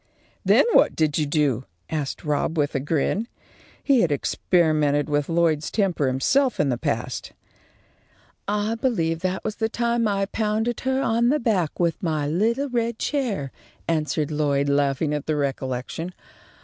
"Then 0.43 0.65
what 0.73 0.95
did 0.95 1.19
you 1.19 1.27
do?" 1.27 1.65
asked 1.87 2.25
Rob, 2.25 2.57
with 2.57 2.73
a 2.73 2.79
grin. 2.79 3.27
He 3.83 4.01
had 4.01 4.11
experimented 4.11 5.07
with 5.07 5.29
Lloyd's 5.29 5.69
temper 5.69 6.07
himself 6.07 6.59
in 6.59 6.69
the 6.69 6.77
past. 6.79 7.33
"I 8.47 8.73
believe 8.73 9.19
that 9.19 9.29
that 9.33 9.43
was 9.43 9.57
the 9.57 9.69
time 9.69 10.07
I 10.07 10.25
pounded 10.25 10.79
her 10.79 11.03
on 11.03 11.29
the 11.29 11.39
back 11.39 11.79
with 11.79 12.01
my 12.01 12.25
little 12.25 12.67
red 12.69 12.97
chair," 12.97 13.51
answered 13.87 14.31
Lloyd, 14.31 14.69
laughing 14.69 15.13
at 15.13 15.27
the 15.27 15.35
recollection. 15.35 16.15